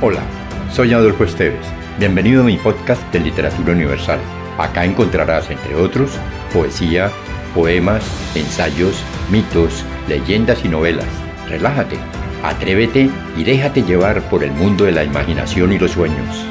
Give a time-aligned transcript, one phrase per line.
[0.00, 0.22] Hola,
[0.70, 1.66] soy Adolfo Esteves.
[1.98, 4.20] Bienvenido a mi podcast de Literatura Universal.
[4.56, 6.12] Acá encontrarás, entre otros,
[6.52, 7.10] poesía,
[7.52, 8.04] poemas,
[8.36, 11.08] ensayos, mitos, leyendas y novelas.
[11.48, 11.96] Relájate,
[12.44, 16.46] atrévete y déjate llevar por el mundo de la imaginación y los sueños.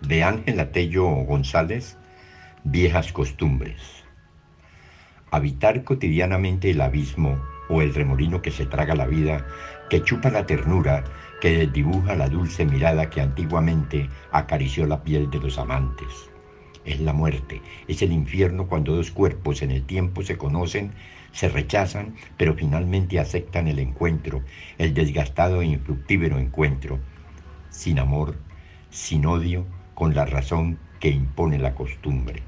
[0.00, 1.98] De Ángel Tello González,
[2.64, 4.07] Viejas Costumbres.
[5.30, 9.46] Habitar cotidianamente el abismo o el remolino que se traga la vida,
[9.90, 11.04] que chupa la ternura,
[11.40, 16.30] que dibuja la dulce mirada que antiguamente acarició la piel de los amantes.
[16.84, 20.92] Es la muerte, es el infierno cuando dos cuerpos en el tiempo se conocen,
[21.32, 24.42] se rechazan, pero finalmente aceptan el encuentro,
[24.78, 26.98] el desgastado e infructífero encuentro,
[27.68, 28.36] sin amor,
[28.90, 32.47] sin odio, con la razón que impone la costumbre.